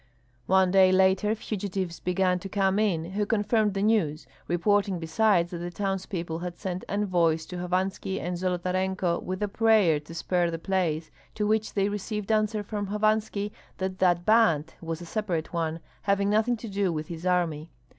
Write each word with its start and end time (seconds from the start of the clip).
One 0.47 0.71
day 0.71 0.91
later 0.91 1.35
fugitives 1.35 1.99
began 1.99 2.39
to 2.39 2.49
come 2.49 2.79
in 2.79 3.05
who 3.11 3.23
confirmed 3.23 3.75
the 3.75 3.83
news, 3.83 4.25
reporting 4.47 4.97
besides 4.97 5.51
that 5.51 5.59
the 5.59 5.69
townspeople 5.69 6.39
had 6.39 6.57
sent 6.57 6.83
envoys 6.89 7.45
to 7.45 7.57
Hovanski 7.59 8.19
and 8.19 8.35
Zolotarenko 8.35 9.21
with 9.21 9.43
a 9.43 9.47
prayer 9.47 9.99
to 9.99 10.15
spare 10.15 10.49
the 10.49 10.57
place, 10.57 11.11
to 11.35 11.45
which 11.45 11.75
they 11.75 11.87
received 11.87 12.31
answer 12.31 12.63
from 12.63 12.87
Hovanski 12.87 13.51
that 13.77 13.99
that 13.99 14.25
band 14.25 14.73
was 14.81 15.01
a 15.01 15.05
separate 15.05 15.53
one, 15.53 15.79
having 16.01 16.31
nothing 16.31 16.57
to 16.57 16.67
do 16.67 16.91
with 16.91 17.09
his 17.09 17.23
army. 17.27 17.69